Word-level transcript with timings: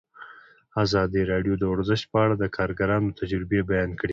ازادي 0.83 1.21
راډیو 1.31 1.53
د 1.59 1.63
ورزش 1.73 2.01
په 2.11 2.17
اړه 2.23 2.35
د 2.37 2.45
کارګرانو 2.57 3.15
تجربې 3.19 3.59
بیان 3.71 3.91
کړي. 3.99 4.09